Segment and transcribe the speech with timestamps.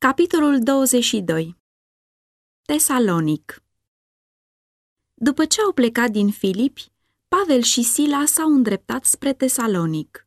[0.00, 1.56] Capitolul 22
[2.62, 3.62] Tesalonic
[5.14, 6.92] După ce au plecat din Filipi,
[7.28, 10.26] Pavel și Sila s-au îndreptat spre Tesalonic.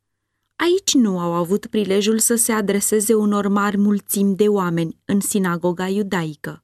[0.56, 5.88] Aici nu au avut prilejul să se adreseze unor mari mulțimi de oameni în sinagoga
[5.88, 6.64] iudaică.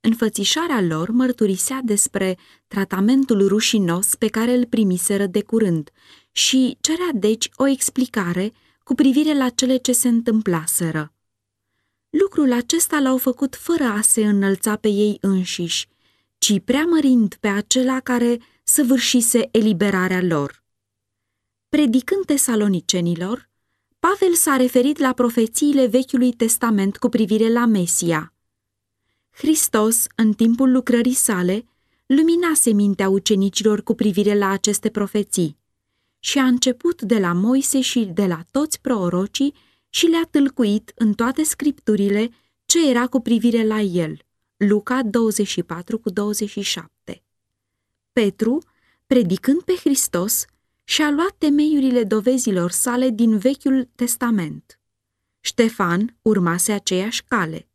[0.00, 5.90] Înfățișarea lor mărturisea despre tratamentul rușinos pe care îl primiseră de curând
[6.32, 8.52] și cerea deci o explicare
[8.84, 11.13] cu privire la cele ce se întâmplaseră.
[12.20, 15.88] Lucrul acesta l-au făcut fără a se înălța pe ei înșiși,
[16.38, 20.62] ci preamărind pe acela care săvârșise eliberarea lor.
[21.68, 23.48] Predicând tesalonicenilor,
[23.98, 28.32] Pavel s-a referit la profețiile Vechiului Testament cu privire la Mesia.
[29.30, 31.64] Hristos, în timpul lucrării sale,
[32.06, 35.56] luminase mintea ucenicilor cu privire la aceste profeții
[36.18, 39.54] și a început de la Moise și de la toți prorocii
[39.94, 42.30] și le-a tâlcuit în toate scripturile
[42.66, 44.18] ce era cu privire la el.
[44.56, 47.22] Luca 24 cu 27
[48.12, 48.58] Petru,
[49.06, 50.44] predicând pe Hristos,
[50.84, 54.80] și-a luat temeiurile dovezilor sale din Vechiul Testament.
[55.40, 57.68] Ștefan urmase aceeași cale.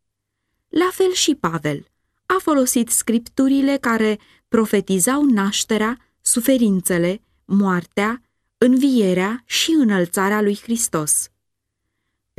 [0.68, 1.86] La fel și Pavel
[2.26, 8.22] a folosit scripturile care profetizau nașterea, suferințele, moartea,
[8.58, 11.30] învierea și înălțarea lui Hristos.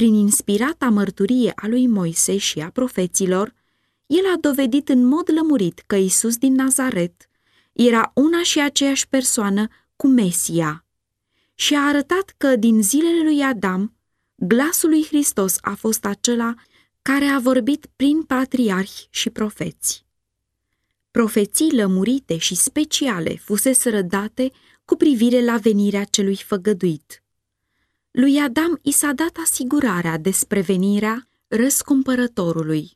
[0.00, 3.54] Prin inspirata mărturie a lui Moise și a profeților,
[4.06, 7.28] el a dovedit în mod lămurit că Isus din Nazaret
[7.72, 10.84] era una și aceeași persoană cu Mesia
[11.54, 13.96] și a arătat că din zilele lui Adam,
[14.34, 16.54] glasul lui Hristos a fost acela
[17.02, 20.04] care a vorbit prin patriarhi și profeți.
[21.10, 24.50] Profeții lămurite și speciale fusese date
[24.84, 27.19] cu privire la venirea celui făgăduit.
[28.10, 32.94] Lui Adam i s-a dat asigurarea despre venirea răscumpărătorului.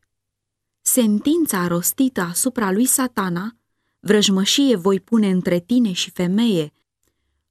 [0.80, 3.56] Sentința rostită asupra lui satana,
[4.00, 6.72] vrăjmășie voi pune între tine și femeie,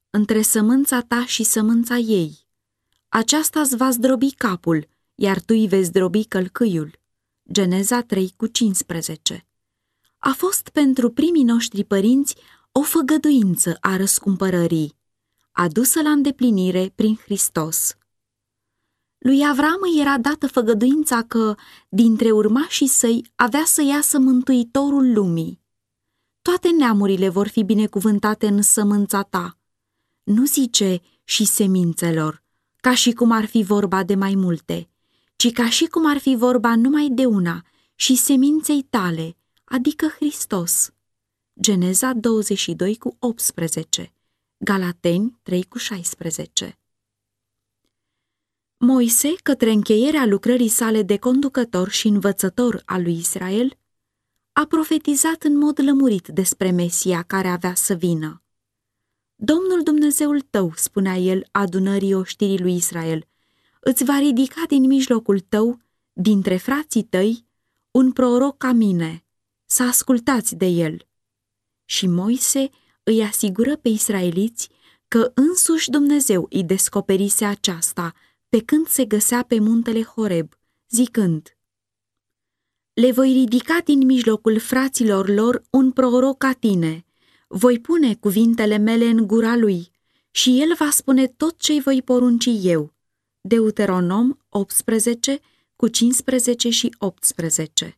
[0.09, 2.45] între sămânța ta și sămânța ei.
[3.09, 6.99] Aceasta îți va zdrobi capul, iar tu îi vei zdrobi călcâiul.
[7.51, 9.45] Geneza 3 cu 15
[10.17, 12.35] A fost pentru primii noștri părinți
[12.71, 14.95] o făgăduință a răscumpărării,
[15.53, 17.95] adusă la îndeplinire prin Hristos.
[19.17, 21.55] Lui Avram îi era dată făgăduința că,
[21.89, 25.61] dintre urmașii săi, avea să iasă mântuitorul lumii.
[26.41, 29.57] Toate neamurile vor fi binecuvântate în sămânța ta.
[30.23, 32.43] Nu zice și semințelor,
[32.77, 34.89] ca și cum ar fi vorba de mai multe,
[35.35, 37.65] ci ca și cum ar fi vorba numai de una
[37.95, 40.91] și seminței tale, adică Hristos.
[41.61, 44.13] Geneza 22 cu 18,
[44.63, 46.79] Galateni 3 cu 16.
[48.77, 53.77] Moise, către încheierea lucrării sale de conducător și învățător al lui Israel,
[54.51, 58.43] a profetizat în mod lămurit despre Mesia care avea să vină.
[59.35, 63.27] Domnul Dumnezeul tău, spunea el adunării oștirii lui Israel,
[63.79, 65.79] îți va ridica din mijlocul tău,
[66.13, 67.45] dintre frații tăi,
[67.91, 69.25] un proroc ca mine,
[69.65, 71.07] să ascultați de el.
[71.85, 72.69] Și Moise
[73.03, 74.69] îi asigură pe israeliți
[75.07, 78.13] că însuși Dumnezeu îi descoperise aceasta
[78.49, 80.53] pe când se găsea pe muntele Horeb,
[80.89, 81.57] zicând,
[82.93, 87.05] Le voi ridica din mijlocul fraților lor un proroc ca tine,
[87.47, 89.91] voi pune cuvintele mele în gura lui
[90.31, 92.93] și el va spune tot ce-i voi porunci eu.
[93.41, 95.39] Deuteronom 18
[95.75, 97.97] cu 15 și 18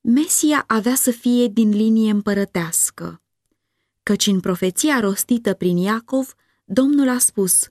[0.00, 3.22] Mesia avea să fie din linie împărătească,
[4.10, 6.34] căci în profeția rostită prin Iacov,
[6.64, 7.68] Domnul a spus,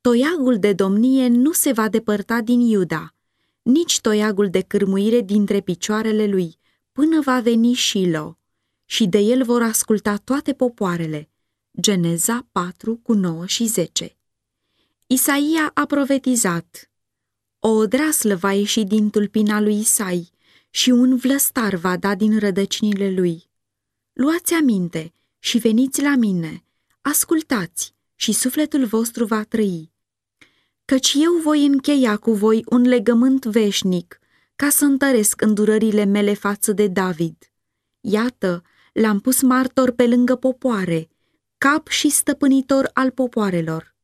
[0.00, 3.14] Toiagul de domnie nu se va depărta din Iuda,
[3.62, 6.58] nici toiagul de cârmuire dintre picioarele lui,
[6.92, 8.38] până va veni Shilo,
[8.84, 11.30] și de el vor asculta toate popoarele.
[11.80, 14.16] Geneza 4 cu 9 și 10
[15.06, 16.90] Isaia a profetizat,
[17.58, 20.30] O odraslă va ieși din tulpina lui Isai
[20.70, 23.50] și un vlăstar va da din rădăcinile lui.
[24.12, 25.12] Luați aminte
[25.44, 26.64] și veniți la mine,
[27.00, 29.92] ascultați și sufletul vostru va trăi.
[30.84, 34.18] Căci eu voi încheia cu voi un legământ veșnic,
[34.56, 37.36] ca să întăresc îndurările mele față de David.
[38.00, 38.62] Iată,
[38.92, 41.08] l-am pus martor pe lângă popoare,
[41.58, 43.94] cap și stăpânitor al popoarelor.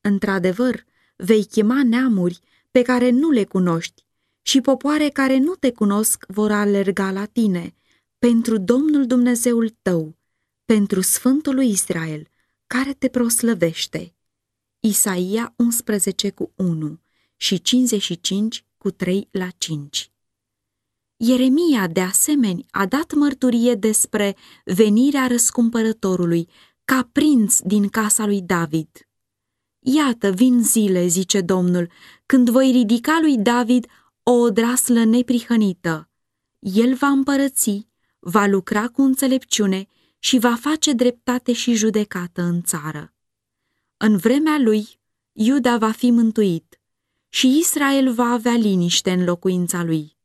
[0.00, 0.84] Într-adevăr,
[1.16, 2.40] vei chema neamuri
[2.70, 4.04] pe care nu le cunoști
[4.42, 7.74] și popoare care nu te cunosc vor alerga la tine,
[8.18, 10.17] pentru Domnul Dumnezeul tău,
[10.74, 12.28] pentru Sfântul lui Israel,
[12.66, 14.14] care te proslăvește.
[14.80, 17.00] Isaia 11 cu 1
[17.36, 20.10] și 55 cu 3 la 5.
[21.16, 26.48] Ieremia, de asemenea, a dat mărturie despre venirea răscumpărătorului
[26.84, 29.08] ca prinț din casa lui David.
[29.78, 31.90] Iată, vin zile, zice Domnul,
[32.26, 33.86] când voi ridica lui David
[34.22, 36.10] o odraslă neprihănită.
[36.58, 37.88] El va împărăți,
[38.18, 39.88] va lucra cu înțelepciune
[40.18, 43.14] și va face dreptate și judecată în țară.
[43.96, 45.00] În vremea lui,
[45.32, 46.80] Iuda va fi mântuit
[47.28, 50.16] și Israel va avea liniște în locuința lui.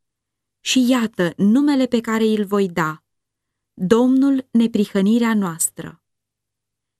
[0.60, 3.02] Și iată numele pe care îl voi da,
[3.74, 6.02] Domnul neprihănirea noastră.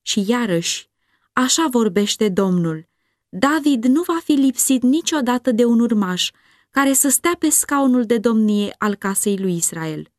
[0.02, 0.88] Și iarăși,
[1.32, 2.88] așa vorbește Domnul,
[3.28, 6.30] David nu va fi lipsit niciodată de un urmaș
[6.70, 10.12] care să stea pe scaunul de domnie al casei lui Israel.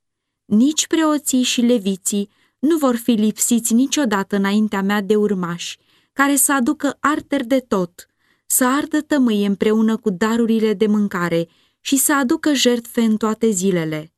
[0.46, 2.30] Nici preoții și leviții
[2.66, 5.78] nu vor fi lipsiți niciodată înaintea mea de urmași,
[6.14, 8.08] care să aducă arteri de tot,
[8.46, 11.48] să ardă tămâie împreună cu darurile de mâncare
[11.80, 14.14] și să aducă jertfe în toate zilele.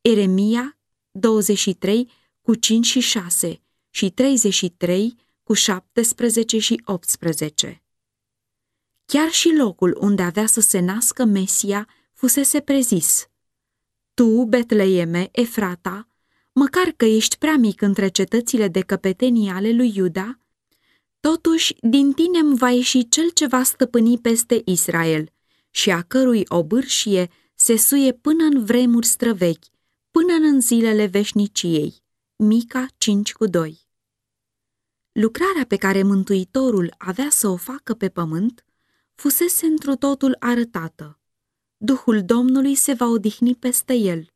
[0.00, 0.78] Eremia
[1.10, 2.10] 23
[2.40, 3.60] cu 5 și 6
[3.90, 7.82] și 33 cu 17 și 18.
[9.04, 13.28] Chiar și locul unde avea să se nască Mesia fusese prezis.
[14.14, 16.08] Tu, Betleeme, Efrata,
[16.54, 20.38] măcar că ești prea mic între cetățile de căpetenie ale lui Iuda,
[21.20, 25.32] totuși din tine îmi va ieși cel ce va stăpâni peste Israel
[25.70, 29.64] și a cărui obârșie se suie până în vremuri străvechi,
[30.10, 32.02] până în zilele veșniciei.
[32.36, 33.80] Mica 5 cu 2
[35.12, 38.64] Lucrarea pe care Mântuitorul avea să o facă pe pământ
[39.14, 41.18] fusese întru totul arătată.
[41.76, 44.33] Duhul Domnului se va odihni peste el,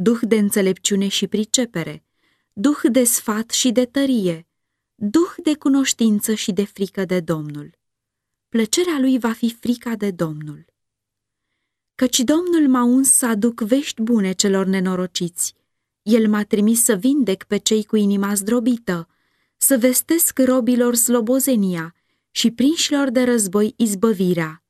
[0.00, 2.04] duh de înțelepciune și pricepere,
[2.52, 4.46] duh de sfat și de tărie,
[4.94, 7.78] duh de cunoștință și de frică de Domnul.
[8.48, 10.64] Plăcerea lui va fi frica de Domnul.
[11.94, 15.54] Căci Domnul m-a uns să aduc vești bune celor nenorociți.
[16.02, 19.08] El m-a trimis să vindec pe cei cu inima zdrobită,
[19.56, 21.94] să vestesc robilor slobozenia
[22.30, 24.62] și prinșilor de război izbăvirea,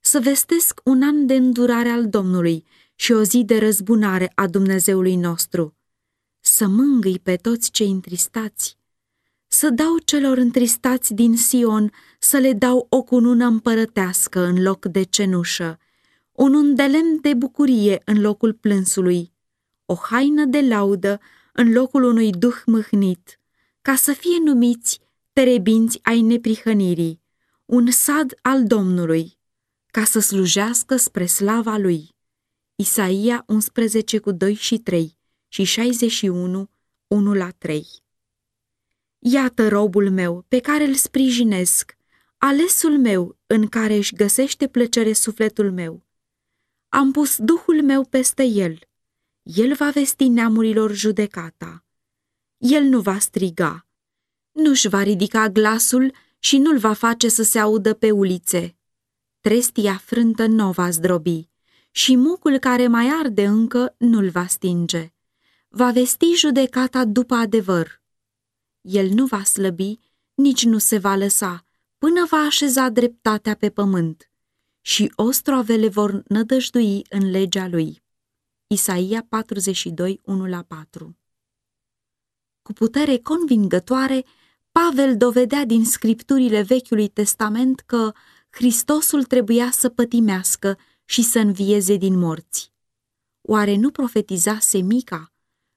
[0.00, 2.64] să vestesc un an de îndurare al Domnului
[3.00, 5.76] și o zi de răzbunare a Dumnezeului nostru,
[6.40, 8.78] să mângâi pe toți cei întristați,
[9.46, 15.02] să dau celor întristați din Sion, să le dau o cunună împărătească în loc de
[15.02, 15.78] cenușă,
[16.32, 19.32] un undelem de bucurie în locul plânsului,
[19.84, 21.20] o haină de laudă
[21.52, 23.40] în locul unui duh mâhnit,
[23.82, 25.00] ca să fie numiți
[25.32, 27.20] terebinți ai neprihănirii,
[27.64, 29.38] un sad al Domnului,
[29.86, 32.16] ca să slujească spre slava lui.
[32.80, 35.16] Isaia 11 cu 2 și 3
[35.48, 36.70] și 61,
[37.06, 37.86] 1 la 3
[39.18, 41.96] Iată robul meu pe care îl sprijinesc,
[42.36, 46.06] alesul meu în care își găsește plăcere sufletul meu.
[46.88, 48.78] Am pus Duhul meu peste el.
[49.42, 51.84] El va vesti neamurilor judecata.
[52.56, 53.86] El nu va striga,
[54.52, 58.76] nu-și va ridica glasul și nu-l va face să se audă pe ulițe.
[59.40, 61.47] Trestia frântă nu va zdrobi
[61.98, 65.12] și mucul care mai arde încă nu-l va stinge.
[65.68, 68.02] Va vesti judecata după adevăr.
[68.80, 69.98] El nu va slăbi,
[70.34, 71.64] nici nu se va lăsa,
[71.98, 74.30] până va așeza dreptatea pe pământ
[74.80, 78.02] și ostrovele vor nădăjdui în legea lui.
[78.66, 81.06] Isaia 42, 1-4
[82.62, 84.24] Cu putere convingătoare,
[84.72, 88.12] Pavel dovedea din scripturile Vechiului Testament că
[88.50, 92.72] Hristosul trebuia să pătimească și să învieze din morți.
[93.40, 95.32] Oare nu profetizase Mica?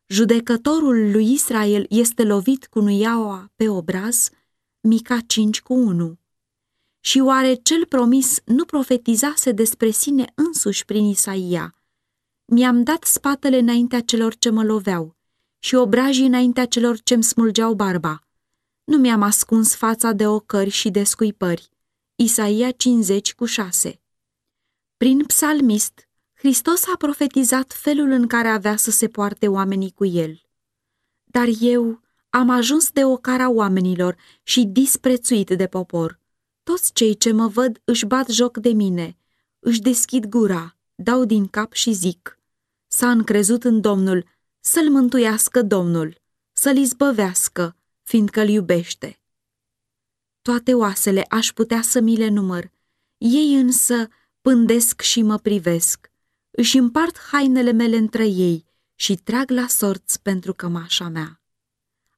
[0.08, 4.30] Judecătorul lui Israel este lovit cu nuiaua pe obraz?
[4.80, 6.18] Mica 5 cu 1.
[7.00, 11.76] Și oare cel promis nu profetizase despre sine însuși prin Isaia?
[12.46, 15.16] Mi-am dat spatele înaintea celor ce mă loveau
[15.60, 18.26] și obrajii înaintea celor ce-mi smulgeau barba
[18.84, 21.70] nu mi-am ascuns fața de ocări și de scuipări.
[22.16, 24.01] Isaia 50 cu 6
[25.02, 30.42] Prin psalmist, Hristos a profetizat felul în care avea să se poarte oamenii cu el.
[31.24, 36.20] Dar eu am ajuns de ocara oamenilor și disprețuit de popor.
[36.64, 39.18] Toți cei ce mă văd își bat joc de mine,
[39.60, 42.40] își deschid gura, dau din cap și zic,
[42.88, 44.26] s-a încrezut în Domnul,
[44.60, 49.20] să-l mântuiască Domnul, să-l izbăvească, fiindcă îl iubește.
[50.42, 52.72] Toate oasele aș putea să mi le număr,
[53.18, 54.08] ei însă
[54.42, 56.12] pândesc și mă privesc,
[56.52, 61.42] își împart hainele mele între ei și trag la sorți pentru cămașa mea.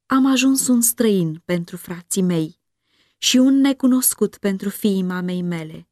[0.06, 2.60] Am ajuns un străin pentru frații mei
[3.18, 5.88] și un necunoscut pentru fiii mamei mele.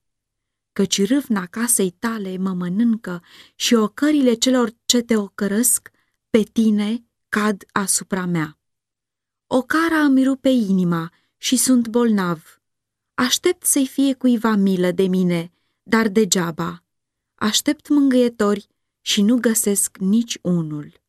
[0.73, 3.23] căci râvna casei tale mă mănâncă
[3.55, 5.91] și ocările celor ce te ocărăsc,
[6.29, 8.59] pe tine cad asupra mea.
[9.47, 12.61] O cara îmi rupe inima și sunt bolnav.
[13.13, 15.51] Aștept să-i fie cuiva milă de mine,
[15.91, 16.83] dar degeaba.
[17.35, 18.67] Aștept mângâietori
[19.01, 21.01] și nu găsesc nici unul.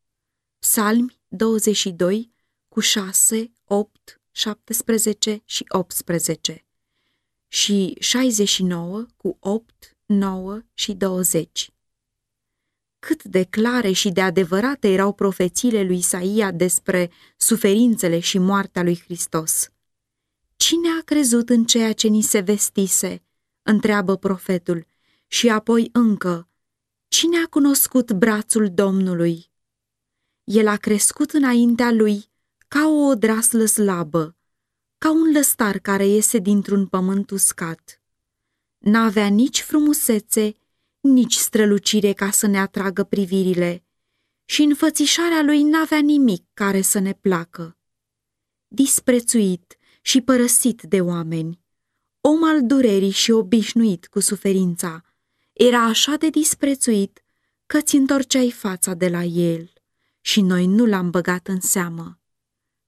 [0.59, 2.33] Psalmi 22
[2.69, 6.65] cu 6, 8, 17 și 18
[7.49, 11.71] și 69 cu 8, 9 și 20.
[12.99, 19.01] Cât de clare și de adevărate erau profețiile lui Isaia despre suferințele și moartea lui
[19.05, 19.69] Hristos.
[20.57, 23.23] Cine a crezut în ceea ce ni se vestise?
[23.63, 24.87] Întreabă profetul,
[25.27, 26.49] și apoi încă,
[27.09, 29.51] cine a cunoscut brațul Domnului?
[30.45, 32.31] El a crescut înaintea lui
[32.69, 34.37] ca o odraslă slabă,
[34.99, 38.03] ca un lăstar care iese dintr-un pământ uscat.
[38.79, 40.53] N-avea nici frumusețe,
[41.01, 43.85] nici strălucire ca să ne atragă privirile
[44.45, 47.77] și înfățișarea lui n-avea nimic care să ne placă.
[48.69, 51.62] Disprețuit și părăsit de oameni,
[52.25, 55.05] om al durerii și obișnuit cu suferința,
[55.53, 57.23] era așa de disprețuit
[57.67, 59.73] că ți întorceai fața de la el
[60.21, 62.21] și noi nu l-am băgat în seamă.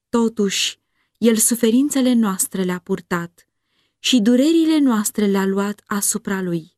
[0.08, 0.78] Totuși,
[1.18, 3.48] el suferințele noastre le-a purtat
[3.98, 6.76] și durerile noastre le-a luat asupra lui.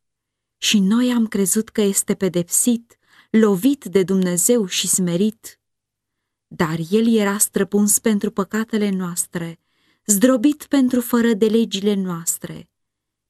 [0.57, 2.97] Și noi am crezut că este pedepsit,
[3.31, 5.61] lovit de Dumnezeu și smerit.
[6.47, 9.61] Dar el era străpuns pentru păcatele noastre,
[10.07, 12.69] zdrobit pentru fără de legile noastre.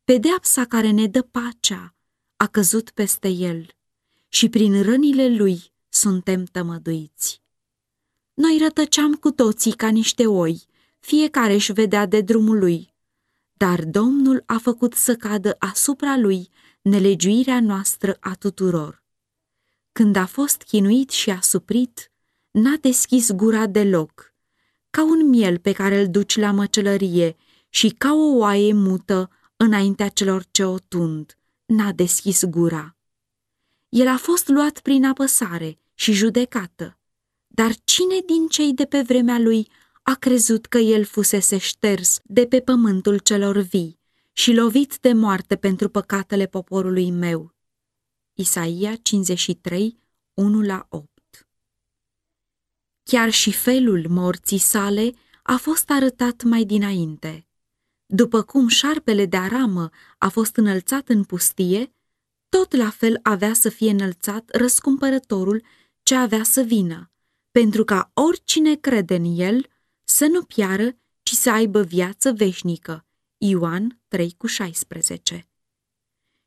[0.05, 1.95] Pedeapsa care ne dă pacea
[2.37, 3.67] a căzut peste el
[4.29, 7.43] și prin rănile lui suntem tămăduiți.
[8.35, 10.65] Noi rătăceam cu toții ca niște oi,
[11.01, 12.95] fiecare își vedea de drumul lui,
[13.53, 16.49] dar Domnul a făcut să cadă asupra lui
[16.83, 19.03] nelegiuirea noastră a tuturor.
[19.93, 22.11] Când a fost chinuit și asuprit,
[22.51, 24.35] n-a deschis gura deloc,
[24.97, 27.37] ca un miel pe care îl duci la măcelărie
[27.69, 32.97] și ca o oaie mută înaintea celor ce o tund, n-a deschis gura.
[33.89, 36.99] El a fost luat prin apăsare și judecată,
[37.47, 39.71] dar cine din cei de pe vremea lui
[40.03, 43.99] a crezut că el fusese șters de pe pământul celor vii
[44.33, 47.55] și lovit de moarte pentru păcatele poporului meu?
[48.35, 49.99] Isaia 53,
[50.35, 51.16] 1 la 8
[53.11, 57.47] Chiar și felul morții sale a fost arătat mai dinainte.
[58.07, 61.93] După cum șarpele de aramă a fost înălțat în pustie,
[62.49, 65.63] tot la fel avea să fie înălțat răscumpărătorul
[66.03, 67.11] ce avea să vină,
[67.51, 69.67] pentru ca oricine crede în el
[70.05, 73.07] să nu piară, ci să aibă viață veșnică.
[73.37, 75.49] Ioan 3 cu 16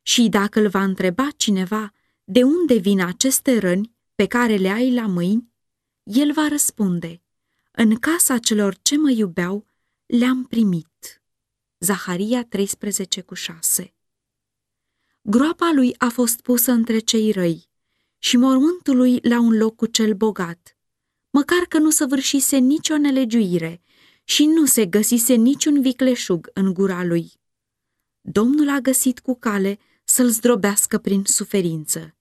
[0.01, 1.91] Și dacă îl va întreba cineva
[2.23, 5.49] de unde vin aceste răni pe care le ai la mâini,
[6.03, 7.21] el va răspunde,
[7.71, 9.65] în casa celor ce mă iubeau,
[10.05, 11.21] le-am primit.
[11.79, 13.93] Zaharia 13 cu 6
[15.21, 17.69] Groapa lui a fost pusă între cei răi
[18.17, 20.77] și mormântul lui la un loc cu cel bogat,
[21.29, 23.81] măcar că nu săvârșise nicio nelegiuire
[24.23, 27.31] și nu se găsise niciun vicleșug în gura lui.
[28.21, 32.15] Domnul a găsit cu cale să-l zdrobească prin suferință.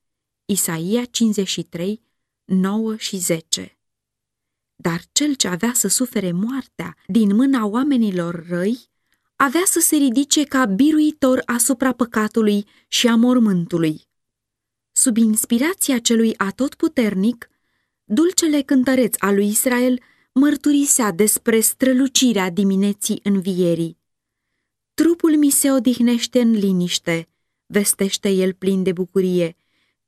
[0.45, 2.03] Isaia 53,
[2.49, 3.79] 9 și 10
[4.81, 8.89] dar cel ce avea să sufere moartea din mâna oamenilor răi,
[9.37, 14.07] avea să se ridice ca biruitor asupra păcatului și a mormântului.
[14.93, 17.51] Sub inspirația celui atotputernic,
[18.05, 20.01] dulcele cântăreț al lui Israel
[20.33, 23.99] mărturisea despre strălucirea dimineții învierii.
[24.95, 27.29] Trupul mi se odihnește în liniște,
[27.67, 29.57] vestește el plin de bucurie,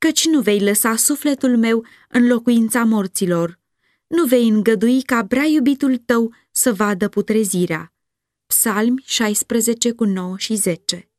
[0.01, 3.61] căci nu vei lăsa sufletul meu în locuința morților
[4.11, 7.93] nu vei îngădui ca prea iubitul tău să vadă putrezirea.
[8.47, 11.11] Psalmi 16 cu 9 și 10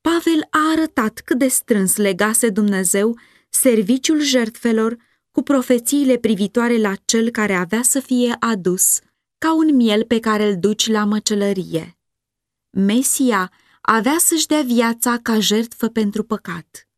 [0.00, 4.96] Pavel a arătat cât de strâns legase Dumnezeu serviciul jertfelor
[5.30, 8.98] cu profețiile privitoare la cel care avea să fie adus,
[9.38, 11.98] ca un miel pe care îl duci la măcelărie.
[12.70, 16.88] Mesia avea să-și dea viața ca jertfă pentru păcat.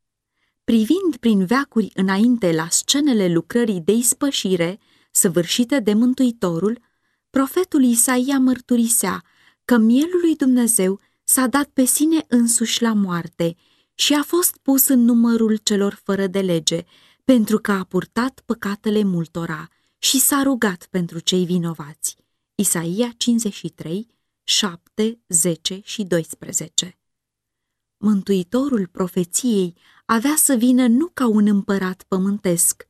[0.67, 4.79] Privind prin veacuri înainte la scenele lucrării de ispășire,
[5.11, 6.79] săvârșită de Mântuitorul,
[7.31, 9.25] profetul Isaia mărturisea
[9.65, 13.57] că mielul lui Dumnezeu s-a dat pe sine însuși la moarte
[13.95, 16.85] și a fost pus în numărul celor fără de lege,
[17.25, 19.69] pentru că a purtat păcatele multora
[19.99, 22.17] și s-a rugat pentru cei vinovați.
[22.55, 24.07] Isaia 53,
[24.43, 26.99] 7, 10 și 12
[27.97, 32.89] Mântuitorul profeției avea să vină nu ca un împărat pământesc,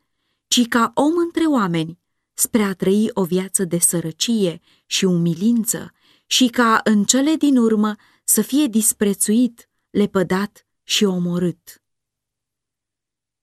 [0.49, 1.99] ci ca om între oameni,
[2.35, 5.93] spre a trăi o viață de sărăcie și umilință
[6.27, 11.83] și ca în cele din urmă să fie disprețuit, lepădat și omorât.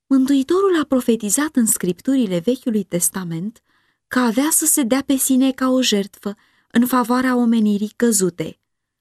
[0.06, 3.62] Mântuitorul a profetizat în scripturile Vechiului Testament
[4.08, 6.36] că avea să se dea pe sine ca o jertfă
[6.72, 8.60] în favoarea omenirii căzute,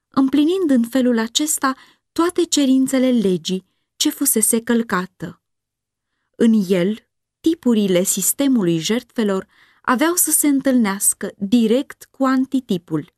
[0.09, 1.75] împlinind în felul acesta
[2.13, 3.65] toate cerințele legii
[3.97, 5.43] ce fusese călcată.
[6.37, 6.99] În el,
[7.41, 9.47] tipurile sistemului jertfelor
[9.83, 13.13] aveau să se întâlnească direct cu antitipul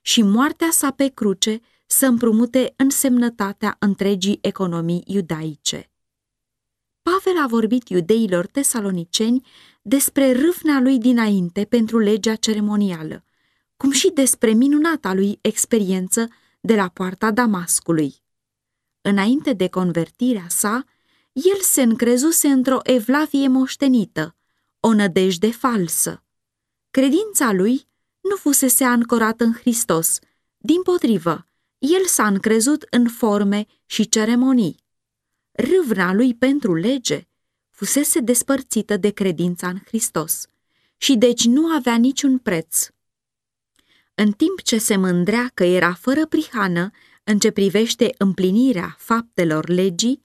[0.00, 5.90] și moartea sa pe cruce să împrumute însemnătatea întregii economii iudaice.
[7.02, 9.46] Pavel a vorbit iudeilor tesaloniceni
[9.82, 13.24] despre râvnea lui dinainte pentru legea ceremonială,
[13.76, 16.28] cum și despre minunata lui experiență
[16.60, 18.24] de la poarta Damascului.
[19.08, 20.84] Înainte de convertirea sa,
[21.32, 24.36] el se încrezuse într-o evlavie moștenită,
[24.80, 26.22] o nădejde falsă.
[26.90, 27.88] Credința lui
[28.20, 30.18] nu fusese ancorată în Hristos,
[30.58, 31.46] din potrivă,
[31.78, 34.84] el s-a încrezut în forme și ceremonii.
[35.52, 37.28] Râvna lui pentru lege
[37.70, 40.46] fusese despărțită de credința în Hristos
[40.96, 42.88] și deci nu avea niciun preț.
[44.14, 46.90] În timp ce se mândrea că era fără prihană
[47.28, 50.24] în ce privește împlinirea faptelor legii,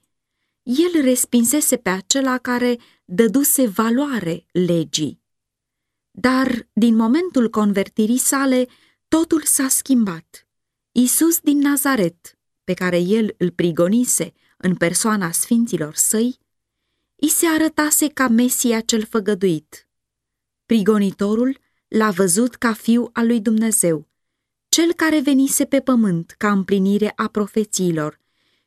[0.64, 5.22] el respinsese pe acela care dăduse valoare legii.
[6.12, 8.68] Dar, din momentul convertirii sale,
[9.08, 10.48] totul s-a schimbat.
[10.92, 16.38] Isus din Nazaret, pe care el îl prigonise în persoana sfinților săi,
[17.16, 19.88] i se arătase ca Mesia cel făgăduit.
[20.66, 24.11] Prigonitorul l-a văzut ca fiu al lui Dumnezeu,
[24.74, 28.20] cel care venise pe pământ ca împlinire a profețiilor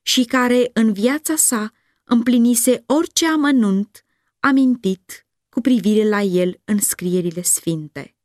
[0.03, 1.73] și care în viața sa
[2.05, 4.05] împlinise orice amănunt
[4.41, 8.17] amintit cu privire la el în scrierile sfinte.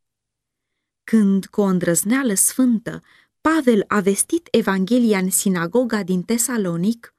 [1.03, 3.01] Când, cu o îndrăzneală sfântă,
[3.41, 7.15] Pavel a vestit Evanghelia în sinagoga din Tesalonic,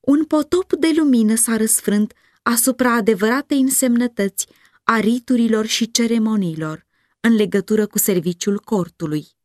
[0.00, 4.46] un potop de lumină s-a răsfrânt asupra adevăratei însemnătăți
[4.82, 6.86] a riturilor și ceremoniilor
[7.20, 9.35] în legătură cu serviciul cortului.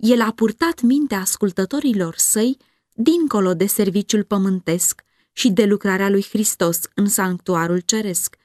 [0.00, 2.56] El a purtat mintea ascultătorilor săi
[2.92, 8.36] dincolo de serviciul pământesc și de lucrarea lui Hristos în sanctuarul ceresc,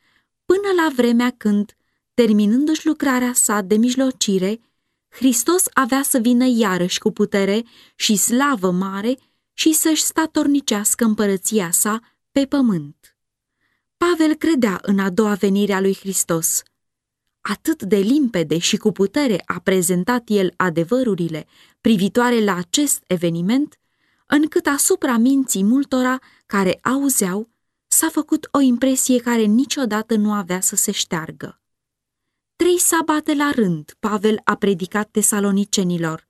[0.46, 1.76] până la vremea când,
[2.14, 4.60] terminându-și lucrarea sa de mijlocire,
[5.10, 7.64] Hristos avea să vină iarăși cu putere
[7.96, 9.18] și slavă mare
[9.54, 12.00] și să-și statornicească împărăția sa
[12.32, 13.18] pe pământ.
[13.98, 16.64] Pavel credea în a doua venire a lui Hristos.
[17.48, 21.46] Atât de limpede și cu putere a prezentat el adevărurile
[21.82, 23.80] privitoare la acest eveniment,
[24.28, 27.50] încât asupra minții multora care auzeau
[27.88, 31.62] s-a făcut o impresie care niciodată nu avea să se șteargă.
[32.56, 36.28] Trei sabate la rând Pavel a predicat tesalonicenilor,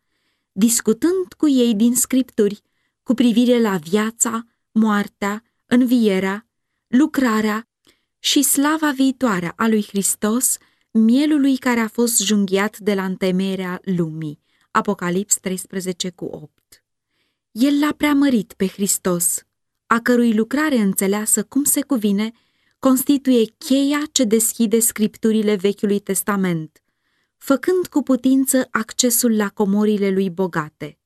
[0.52, 2.62] discutând cu ei din scripturi
[3.04, 6.48] cu privire la viața, moartea, învierea,
[6.88, 7.68] lucrarea
[8.20, 10.58] și slava viitoare a lui Hristos,
[11.00, 14.40] mielului care a fost junghiat de la întemeierea lumii.
[14.72, 16.84] Apocalips 13 cu 8
[17.52, 19.44] El l-a preamărit pe Hristos,
[19.88, 22.32] a cărui lucrare înțeleasă cum se cuvine,
[22.80, 26.84] constituie cheia ce deschide scripturile Vechiului Testament,
[27.38, 30.98] făcând cu putință accesul la comorile lui bogate.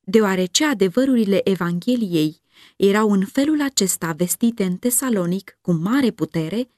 [0.00, 2.40] Deoarece adevărurile Evangheliei
[2.76, 6.68] erau în felul acesta vestite în Tesalonic cu mare putere,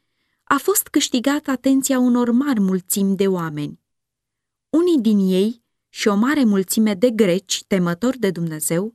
[0.49, 3.81] a fost câștigat atenția unor mari mulțimi de oameni.
[4.69, 8.95] Unii din ei și o mare mulțime de greci temători de Dumnezeu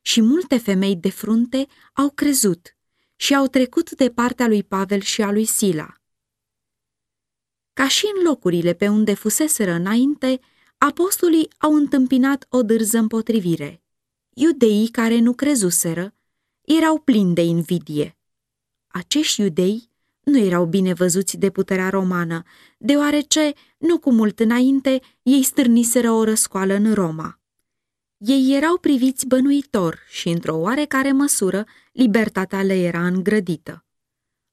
[0.00, 2.76] și multe femei de frunte au crezut
[3.16, 5.94] și au trecut de partea lui Pavel și a lui Sila.
[7.72, 10.40] Ca și în locurile pe unde fuseseră înainte,
[10.78, 13.82] apostolii au întâmpinat o dârză împotrivire.
[14.34, 16.14] Iudeii care nu crezuseră
[16.60, 18.18] erau plini de invidie.
[18.86, 19.89] Acești iudei
[20.22, 22.42] nu erau bine văzuți de puterea romană,
[22.78, 27.40] deoarece, nu cu mult înainte, ei stârniseră o răscoală în Roma.
[28.16, 33.84] Ei erau priviți bănuitor și, într-o oarecare măsură, libertatea le era îngrădită.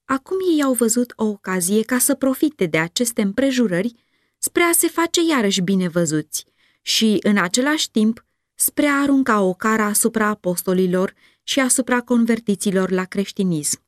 [0.05, 3.93] Acum ei au văzut o ocazie ca să profite de aceste împrejurări
[4.37, 6.45] spre a se face iarăși bine văzuți
[6.81, 8.25] și, în același timp,
[8.55, 13.86] spre a arunca o cara asupra apostolilor și asupra convertiților la creștinism.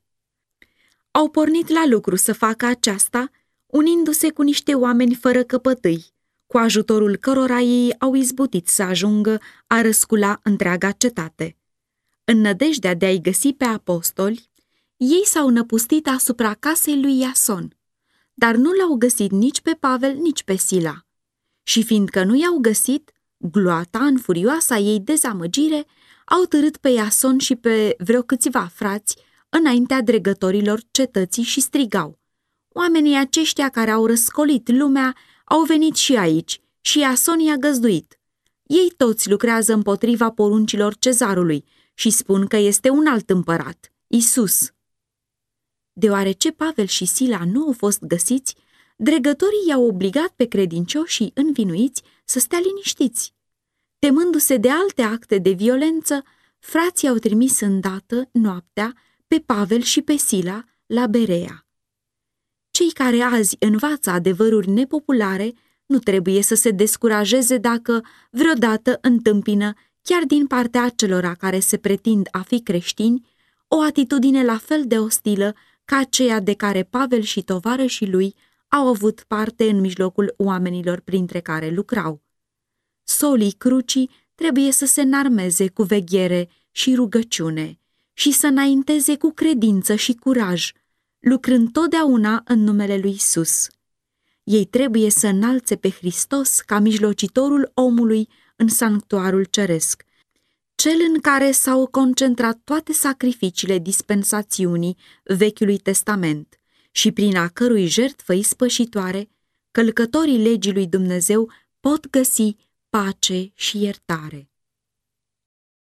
[1.10, 3.30] Au pornit la lucru să facă aceasta,
[3.66, 6.06] unindu-se cu niște oameni fără căpătâi,
[6.46, 11.56] cu ajutorul cărora ei au izbutit să ajungă a răscula întreaga cetate.
[12.24, 14.50] În nădejdea de a-i găsi pe apostoli,
[14.96, 17.76] ei s-au năpustit asupra casei lui Iason,
[18.34, 21.06] dar nu l-au găsit nici pe Pavel, nici pe Sila.
[21.62, 25.86] Și fiindcă nu i-au găsit, gloata, în furioasa ei dezamăgire,
[26.24, 29.16] au târât pe Iason și pe vreo câțiva frați
[29.50, 32.18] înaintea dregătorilor cetății și strigau.
[32.68, 38.20] Oamenii aceștia care au răscolit lumea au venit și aici și Iason i-a găzduit.
[38.62, 44.72] Ei toți lucrează împotriva poruncilor cezarului și spun că este un alt împărat, Isus.
[45.92, 48.54] Deoarece Pavel și Sila nu au fost găsiți,
[48.96, 53.34] dregătorii i-au obligat pe credincioșii învinuiți să stea liniștiți.
[53.98, 56.22] Temându-se de alte acte de violență,
[56.58, 58.94] frații au trimis îndată, noaptea,
[59.30, 61.66] pe Pavel și pe Sila la Berea.
[62.70, 65.52] Cei care azi învață adevăruri nepopulare
[65.86, 72.28] nu trebuie să se descurajeze dacă vreodată întâmpină, chiar din partea acelora care se pretind
[72.30, 73.28] a fi creștini,
[73.68, 78.34] o atitudine la fel de ostilă ca aceea de care Pavel și tovarășii lui
[78.68, 82.22] au avut parte în mijlocul oamenilor printre care lucrau.
[83.02, 87.79] Solii crucii trebuie să se înarmeze cu veghere și rugăciune
[88.20, 90.72] și să înainteze cu credință și curaj,
[91.18, 93.66] lucrând totdeauna în numele lui Isus.
[94.42, 100.04] Ei trebuie să înalțe pe Hristos ca mijlocitorul omului în sanctuarul ceresc,
[100.74, 108.32] cel în care s-au concentrat toate sacrificiile dispensațiunii Vechiului Testament și prin a cărui jertfă
[108.32, 109.30] ispășitoare,
[109.70, 112.56] călcătorii legii lui Dumnezeu pot găsi
[112.90, 114.49] pace și iertare.